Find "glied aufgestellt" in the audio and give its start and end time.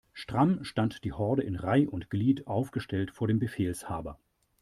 2.09-3.11